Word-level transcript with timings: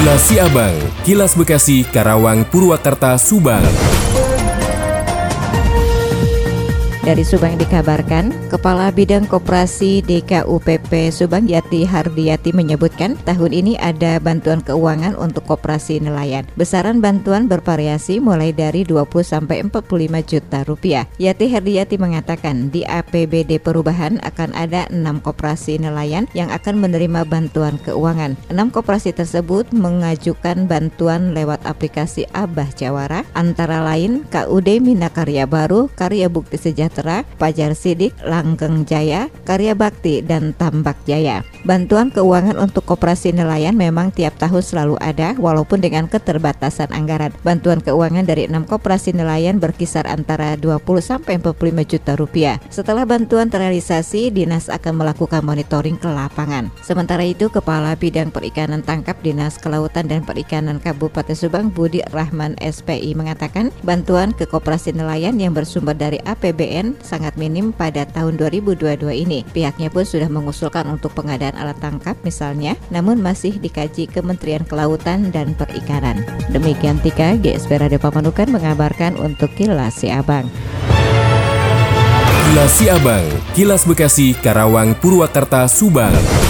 Kilas 0.00 0.32
Siabang, 0.32 0.72
Kilas 1.04 1.36
Bekasi, 1.36 1.84
Karawang, 1.84 2.48
Purwakarta, 2.48 3.20
Subang. 3.20 3.60
Dari 7.10 7.26
Subang 7.26 7.58
dikabarkan, 7.58 8.30
Kepala 8.54 8.94
Bidang 8.94 9.26
Koperasi 9.26 9.98
DKUPP 10.06 11.10
Subang 11.10 11.42
Yati 11.42 11.82
Hardiyati 11.82 12.54
menyebutkan 12.54 13.18
tahun 13.26 13.50
ini 13.50 13.74
ada 13.82 14.22
bantuan 14.22 14.62
keuangan 14.62 15.18
untuk 15.18 15.42
koperasi 15.50 15.98
nelayan. 15.98 16.46
Besaran 16.54 17.02
bantuan 17.02 17.50
bervariasi 17.50 18.22
mulai 18.22 18.54
dari 18.54 18.86
20 18.86 19.26
sampai 19.26 19.58
45 19.66 19.90
juta 20.22 20.62
rupiah. 20.62 21.10
Yati 21.18 21.50
Hardiyati 21.50 21.98
mengatakan 21.98 22.70
di 22.70 22.86
APBD 22.86 23.58
perubahan 23.58 24.22
akan 24.22 24.54
ada 24.54 24.86
6 24.94 25.02
koperasi 25.26 25.82
nelayan 25.82 26.30
yang 26.30 26.54
akan 26.54 26.78
menerima 26.78 27.26
bantuan 27.26 27.74
keuangan. 27.82 28.38
6 28.54 28.70
koperasi 28.70 29.10
tersebut 29.18 29.66
mengajukan 29.74 30.70
bantuan 30.70 31.34
lewat 31.34 31.66
aplikasi 31.66 32.30
Abah 32.30 32.70
Jawara 32.78 33.26
antara 33.34 33.82
lain 33.82 34.22
KUD 34.30 34.78
Minakarya 34.78 35.50
Baru, 35.50 35.90
Karya 35.98 36.30
Bukti 36.30 36.54
Sejahtera 36.54 36.99
Sejahtera, 37.00 37.24
Pajar 37.40 37.72
Sidik, 37.72 38.12
Langgeng 38.20 38.84
Jaya, 38.84 39.32
Karya 39.48 39.72
Bakti, 39.72 40.20
dan 40.20 40.52
Tambak 40.52 41.00
Jaya. 41.08 41.40
Bantuan 41.64 42.12
keuangan 42.12 42.60
untuk 42.60 42.84
koperasi 42.84 43.32
nelayan 43.32 43.76
memang 43.76 44.12
tiap 44.12 44.36
tahun 44.36 44.60
selalu 44.60 44.96
ada 45.00 45.36
walaupun 45.40 45.80
dengan 45.80 46.08
keterbatasan 46.08 46.92
anggaran. 46.92 47.32
Bantuan 47.40 47.80
keuangan 47.80 48.24
dari 48.28 48.48
enam 48.48 48.68
koperasi 48.68 49.16
nelayan 49.16 49.56
berkisar 49.60 50.04
antara 50.08 50.56
20 50.60 50.80
sampai 51.00 51.40
45 51.40 51.84
juta 51.88 52.12
rupiah. 52.16 52.56
Setelah 52.68 53.08
bantuan 53.08 53.48
terrealisasi, 53.48 54.32
dinas 54.32 54.68
akan 54.68 55.00
melakukan 55.00 55.40
monitoring 55.44 55.96
ke 55.96 56.08
lapangan. 56.08 56.68
Sementara 56.84 57.24
itu, 57.24 57.52
Kepala 57.52 57.96
Bidang 57.96 58.32
Perikanan 58.32 58.84
Tangkap 58.84 59.20
Dinas 59.20 59.56
Kelautan 59.60 60.08
dan 60.08 60.24
Perikanan 60.24 60.80
Kabupaten 60.80 61.36
Subang 61.36 61.72
Budi 61.72 62.00
Rahman 62.12 62.56
SPI 62.60 63.12
mengatakan 63.16 63.68
bantuan 63.84 64.32
ke 64.32 64.48
koperasi 64.48 64.96
nelayan 64.96 65.36
yang 65.36 65.52
bersumber 65.52 65.92
dari 65.92 66.16
APBN 66.24 66.79
sangat 67.04 67.36
minim 67.36 67.70
pada 67.70 68.08
tahun 68.08 68.40
2022 68.40 69.04
ini. 69.12 69.46
Pihaknya 69.52 69.88
pun 69.92 70.02
sudah 70.02 70.26
mengusulkan 70.26 70.88
untuk 70.88 71.12
pengadaan 71.14 71.54
alat 71.54 71.78
tangkap 71.78 72.16
misalnya, 72.26 72.74
namun 72.88 73.20
masih 73.20 73.60
dikaji 73.60 74.08
Kementerian 74.08 74.64
Kelautan 74.66 75.28
dan 75.30 75.52
Perikanan. 75.54 76.24
Demikian 76.50 76.98
Tika, 77.04 77.36
GSP 77.38 77.80
Radio 77.80 78.00
Pamanukan 78.00 78.48
mengabarkan 78.50 79.20
untuk 79.20 79.52
Kilas 79.54 80.00
Si 80.00 80.08
Abang. 80.08 80.48
Kilas 82.50 82.72
Si 82.74 82.90
Abang, 82.90 83.26
Kilas 83.54 83.86
Bekasi, 83.86 84.34
Karawang, 84.34 84.98
Purwakarta, 84.98 85.70
Subang 85.70 86.49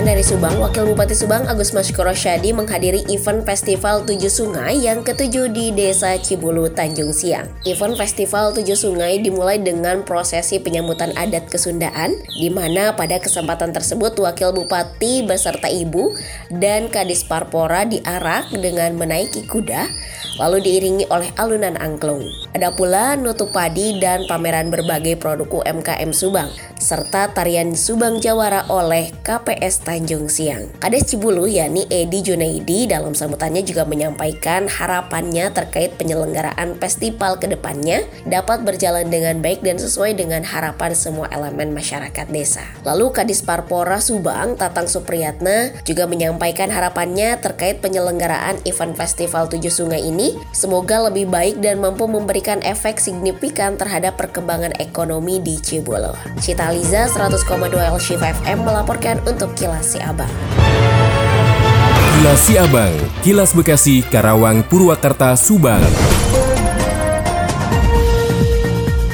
dari 0.00 0.24
Subang, 0.24 0.56
Wakil 0.56 0.88
Bupati 0.88 1.12
Subang 1.12 1.44
Agus 1.44 1.76
Maskoro 1.76 2.16
Syadi 2.16 2.56
menghadiri 2.56 3.04
event 3.12 3.44
Festival 3.44 4.00
Tujuh 4.08 4.32
Sungai 4.32 4.80
yang 4.80 5.04
ketujuh 5.04 5.52
di 5.52 5.76
Desa 5.76 6.16
Cibulu, 6.16 6.72
Tanjung 6.72 7.12
Siang. 7.12 7.44
Event 7.68 8.00
Festival 8.00 8.56
Tujuh 8.56 8.78
Sungai 8.78 9.20
dimulai 9.20 9.60
dengan 9.60 10.00
prosesi 10.00 10.56
penyambutan 10.56 11.12
adat 11.20 11.52
kesundaan, 11.52 12.16
di 12.32 12.48
mana 12.48 12.96
pada 12.96 13.20
kesempatan 13.20 13.76
tersebut 13.76 14.16
Wakil 14.16 14.56
Bupati 14.56 15.20
beserta 15.28 15.68
Ibu 15.68 16.16
dan 16.56 16.88
Kadis 16.88 17.28
Parpora 17.28 17.84
diarak 17.84 18.48
dengan 18.56 18.96
menaiki 18.96 19.44
kuda, 19.44 19.84
lalu 20.40 20.64
diiringi 20.64 21.12
oleh 21.12 21.28
alunan 21.36 21.76
angklung. 21.76 22.24
Ada 22.56 22.72
pula 22.72 23.20
nutup 23.20 23.52
padi 23.52 24.00
dan 24.00 24.24
pameran 24.24 24.72
berbagai 24.72 25.20
produk 25.20 25.60
UMKM 25.60 26.10
Subang, 26.16 26.48
serta 26.80 27.36
tarian 27.36 27.76
Subang 27.76 28.18
Jawara 28.24 28.64
oleh 28.72 29.12
KPS 29.20 29.89
Tanjung 29.90 30.30
Siang. 30.30 30.70
Kades 30.78 31.10
Cibulu 31.10 31.50
yakni 31.50 31.82
Edi 31.90 32.22
Junaidi 32.22 32.86
dalam 32.86 33.10
sambutannya 33.10 33.66
juga 33.66 33.82
menyampaikan 33.82 34.70
harapannya 34.70 35.50
terkait 35.50 35.98
penyelenggaraan 35.98 36.78
festival 36.78 37.42
ke 37.42 37.50
depannya 37.50 38.06
dapat 38.22 38.62
berjalan 38.62 39.10
dengan 39.10 39.42
baik 39.42 39.66
dan 39.66 39.82
sesuai 39.82 40.14
dengan 40.14 40.46
harapan 40.46 40.94
semua 40.94 41.26
elemen 41.34 41.74
masyarakat 41.74 42.30
desa. 42.30 42.62
Lalu 42.86 43.10
Kadis 43.10 43.42
Parpora 43.42 43.98
Subang 43.98 44.54
Tatang 44.54 44.86
Supriyatna 44.86 45.74
juga 45.82 46.06
menyampaikan 46.06 46.70
harapannya 46.70 47.42
terkait 47.42 47.82
penyelenggaraan 47.82 48.62
event 48.70 48.94
festival 48.94 49.50
Tujuh 49.50 49.74
Sungai 49.74 50.06
ini 50.06 50.38
semoga 50.54 51.02
lebih 51.10 51.26
baik 51.26 51.58
dan 51.58 51.82
mampu 51.82 52.06
memberikan 52.06 52.62
efek 52.62 53.02
signifikan 53.02 53.74
terhadap 53.74 54.14
perkembangan 54.14 54.70
ekonomi 54.78 55.42
di 55.42 55.58
Cibulu. 55.58 56.14
Cita 56.38 56.70
Liza 56.70 57.10
100,2 57.10 57.74
LC5 57.74 58.22
FM 58.46 58.62
melaporkan 58.62 59.18
untuk 59.26 59.50
Kilas 59.58 59.79
Kilas 59.80 59.96
Abang. 60.04 60.34
Kilas 62.12 62.44
Abang, 62.52 62.94
Kilas 63.24 63.50
Bekasi, 63.56 64.04
Karawang, 64.04 64.60
Purwakarta, 64.68 65.32
Subang. 65.40 65.80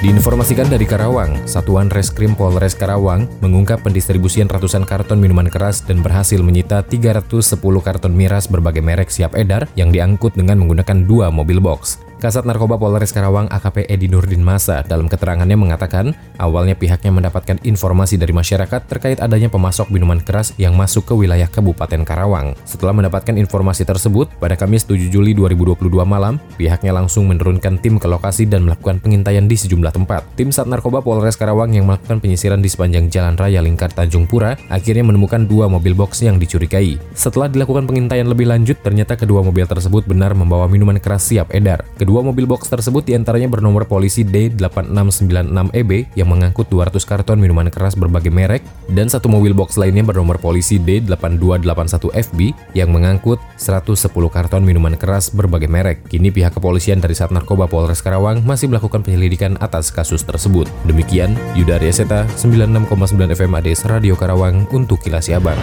Diinformasikan 0.02 0.66
dari 0.66 0.82
Karawang, 0.82 1.38
Satuan 1.46 1.86
Reskrim 1.86 2.34
Polres 2.34 2.74
Karawang 2.74 3.30
mengungkap 3.38 3.86
pendistribusian 3.86 4.50
ratusan 4.50 4.82
karton 4.82 5.22
minuman 5.22 5.46
keras 5.46 5.86
dan 5.86 6.02
berhasil 6.02 6.42
menyita 6.42 6.82
310 6.82 7.62
karton 7.62 8.10
miras 8.10 8.50
berbagai 8.50 8.82
merek 8.82 9.14
siap 9.14 9.38
edar 9.38 9.70
yang 9.78 9.94
diangkut 9.94 10.34
dengan 10.34 10.58
menggunakan 10.58 11.06
dua 11.06 11.30
mobil 11.30 11.62
box. 11.62 12.02
Kasat 12.16 12.48
Narkoba 12.48 12.80
Polres 12.80 13.12
Karawang 13.12 13.44
AKP 13.52 13.92
Edi 13.92 14.08
Nurdin 14.08 14.40
Masa 14.40 14.80
dalam 14.80 15.04
keterangannya 15.04 15.52
mengatakan, 15.52 16.16
awalnya 16.40 16.72
pihaknya 16.72 17.12
mendapatkan 17.12 17.60
informasi 17.60 18.16
dari 18.16 18.32
masyarakat 18.32 18.88
terkait 18.88 19.20
adanya 19.20 19.52
pemasok 19.52 19.92
minuman 19.92 20.24
keras 20.24 20.56
yang 20.56 20.72
masuk 20.80 21.04
ke 21.04 21.12
wilayah 21.12 21.44
Kabupaten 21.44 22.08
Karawang. 22.08 22.56
Setelah 22.64 22.96
mendapatkan 22.96 23.36
informasi 23.36 23.84
tersebut, 23.84 24.32
pada 24.40 24.56
Kamis 24.56 24.88
7 24.88 25.12
Juli 25.12 25.36
2022 25.36 25.76
malam, 26.08 26.40
pihaknya 26.56 26.96
langsung 26.96 27.28
menurunkan 27.28 27.84
tim 27.84 28.00
ke 28.00 28.08
lokasi 28.08 28.48
dan 28.48 28.64
melakukan 28.64 28.96
pengintaian 28.96 29.44
di 29.44 29.52
sejumlah 29.52 29.92
tempat. 29.92 30.24
Tim 30.40 30.48
Sat 30.48 30.72
Narkoba 30.72 31.04
Polres 31.04 31.36
Karawang 31.36 31.76
yang 31.76 31.84
melakukan 31.84 32.24
penyisiran 32.24 32.64
di 32.64 32.72
sepanjang 32.72 33.12
Jalan 33.12 33.36
Raya 33.36 33.60
Lingkar 33.60 33.92
Tanjung 33.92 34.24
Pura 34.24 34.56
akhirnya 34.72 35.04
menemukan 35.04 35.44
dua 35.44 35.68
mobil 35.68 35.92
box 35.92 36.24
yang 36.24 36.40
dicurigai. 36.40 36.96
Setelah 37.12 37.52
dilakukan 37.52 37.84
pengintaian 37.84 38.24
lebih 38.24 38.48
lanjut, 38.48 38.80
ternyata 38.80 39.20
kedua 39.20 39.44
mobil 39.44 39.68
tersebut 39.68 40.08
benar 40.08 40.32
membawa 40.32 40.64
minuman 40.64 40.96
keras 40.96 41.28
siap 41.28 41.52
edar. 41.52 41.84
Kedua 42.06 42.22
mobil 42.22 42.46
box 42.46 42.70
tersebut 42.70 43.02
di 43.02 43.18
antaranya 43.18 43.50
bernomor 43.50 43.82
polisi 43.90 44.22
D8696EB 44.22 46.14
yang 46.14 46.30
mengangkut 46.30 46.70
200 46.70 47.02
karton 47.02 47.34
minuman 47.34 47.66
keras 47.66 47.98
berbagai 47.98 48.30
merek 48.30 48.62
dan 48.94 49.10
satu 49.10 49.26
mobil 49.26 49.50
box 49.50 49.74
lainnya 49.74 50.06
bernomor 50.06 50.38
polisi 50.38 50.78
D8281FB 50.78 52.54
yang 52.78 52.94
mengangkut 52.94 53.42
110 53.58 54.06
karton 54.06 54.62
minuman 54.62 54.94
keras 54.94 55.34
berbagai 55.34 55.66
merek. 55.66 56.06
Kini 56.06 56.30
pihak 56.30 56.54
kepolisian 56.54 57.02
dari 57.02 57.18
Sat 57.18 57.34
Narkoba 57.34 57.66
Polres 57.66 58.06
Karawang 58.06 58.46
masih 58.46 58.70
melakukan 58.70 59.02
penyelidikan 59.02 59.58
atas 59.58 59.90
kasus 59.90 60.22
tersebut. 60.22 60.70
Demikian, 60.86 61.34
Yuda 61.58 61.82
Seta 61.90 62.22
96,9 62.38 62.86
FM 63.34 63.50
ADS 63.50 63.82
Radio 63.90 64.14
Karawang 64.14 64.70
untuk 64.70 65.02
Kilas 65.02 65.26
Abang. 65.34 65.58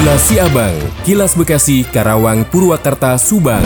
Kilas 0.00 0.24
Abang, 0.40 0.72
Kilas 1.04 1.36
Bekasi, 1.36 1.84
Karawang, 1.84 2.48
Purwakarta, 2.48 3.20
Subang. 3.20 3.60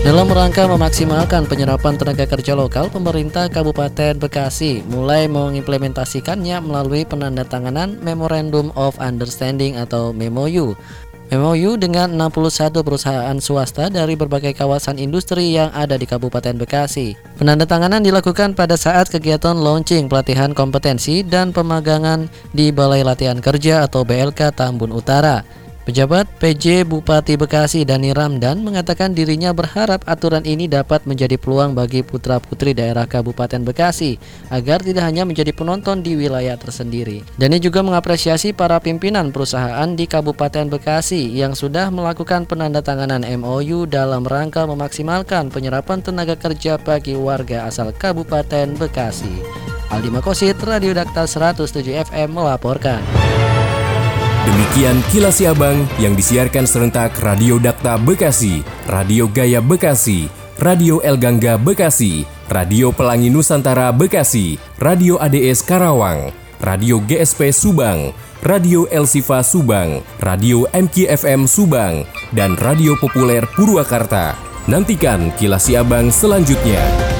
Dalam 0.00 0.32
rangka 0.32 0.64
memaksimalkan 0.64 1.44
penyerapan 1.44 1.92
tenaga 2.00 2.24
kerja 2.24 2.56
lokal, 2.56 2.88
pemerintah 2.88 3.52
Kabupaten 3.52 4.16
Bekasi 4.16 4.80
mulai 4.88 5.28
mengimplementasikannya 5.28 6.56
melalui 6.64 7.04
penandatanganan 7.04 8.00
Memorandum 8.00 8.72
of 8.80 8.96
Understanding 8.96 9.76
atau 9.76 10.16
MOU. 10.16 10.72
MOU 11.28 11.76
dengan 11.76 12.16
61 12.16 12.80
perusahaan 12.80 13.36
swasta 13.44 13.92
dari 13.92 14.16
berbagai 14.16 14.56
kawasan 14.56 14.96
industri 14.96 15.52
yang 15.52 15.68
ada 15.76 16.00
di 16.00 16.08
Kabupaten 16.08 16.56
Bekasi. 16.56 17.20
Penandatanganan 17.36 18.00
dilakukan 18.00 18.56
pada 18.56 18.80
saat 18.80 19.12
kegiatan 19.12 19.52
launching 19.52 20.08
pelatihan 20.08 20.56
kompetensi 20.56 21.20
dan 21.20 21.52
pemagangan 21.52 22.24
di 22.56 22.72
Balai 22.72 23.04
Latihan 23.04 23.36
Kerja 23.36 23.84
atau 23.84 24.08
BLK 24.08 24.48
Tambun 24.56 24.96
Utara. 24.96 25.44
Pejabat 25.90 26.30
PJ 26.38 26.86
Bupati 26.86 27.34
Bekasi 27.34 27.82
Dani 27.82 28.14
Ramdan 28.14 28.62
mengatakan 28.62 29.10
dirinya 29.10 29.50
berharap 29.50 30.06
aturan 30.06 30.46
ini 30.46 30.70
dapat 30.70 31.02
menjadi 31.02 31.34
peluang 31.34 31.74
bagi 31.74 32.06
putra-putri 32.06 32.78
daerah 32.78 33.10
Kabupaten 33.10 33.58
Bekasi 33.66 34.14
agar 34.54 34.86
tidak 34.86 35.02
hanya 35.10 35.26
menjadi 35.26 35.50
penonton 35.50 36.06
di 36.06 36.14
wilayah 36.14 36.54
tersendiri. 36.54 37.26
Dani 37.34 37.58
juga 37.58 37.82
mengapresiasi 37.82 38.54
para 38.54 38.78
pimpinan 38.78 39.34
perusahaan 39.34 39.90
di 39.90 40.06
Kabupaten 40.06 40.70
Bekasi 40.70 41.26
yang 41.34 41.58
sudah 41.58 41.90
melakukan 41.90 42.46
penandatanganan 42.46 43.26
MOU 43.42 43.90
dalam 43.90 44.22
rangka 44.22 44.70
memaksimalkan 44.70 45.50
penyerapan 45.50 46.06
tenaga 46.06 46.38
kerja 46.38 46.78
bagi 46.78 47.18
warga 47.18 47.66
asal 47.66 47.90
Kabupaten 47.90 48.78
Bekasi. 48.78 49.42
Aldi 49.90 50.14
Makosit, 50.14 50.54
Radio 50.62 50.94
Dakta 50.94 51.26
107 51.26 51.82
FM 51.98 52.30
melaporkan. 52.30 53.02
Demikian 54.40 55.04
kilas 55.12 55.44
Abang 55.44 55.84
yang 56.00 56.16
disiarkan 56.16 56.64
serentak 56.64 57.12
Radio 57.20 57.60
Dakta 57.60 58.00
Bekasi, 58.00 58.64
Radio 58.88 59.28
Gaya 59.28 59.60
Bekasi, 59.60 60.32
Radio 60.56 61.04
El 61.04 61.20
Gangga 61.20 61.60
Bekasi, 61.60 62.24
Radio 62.48 62.88
Pelangi 62.88 63.28
Nusantara 63.28 63.92
Bekasi, 63.92 64.56
Radio 64.80 65.20
ADS 65.20 65.60
Karawang, 65.60 66.32
Radio 66.64 67.04
GSP 67.04 67.52
Subang, 67.52 68.16
Radio 68.40 68.88
Elsifa 68.88 69.44
Subang, 69.44 70.00
Radio 70.24 70.64
MKFM 70.72 71.44
Subang, 71.44 72.08
dan 72.32 72.56
Radio 72.56 72.96
Populer 72.96 73.44
Purwakarta. 73.52 74.36
Nantikan 74.64 75.32
kilas 75.36 75.68
abang 75.72 76.08
selanjutnya. 76.08 77.19